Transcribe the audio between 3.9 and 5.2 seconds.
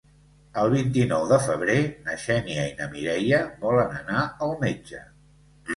anar al metge.